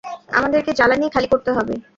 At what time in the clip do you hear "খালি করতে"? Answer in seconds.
1.09-1.49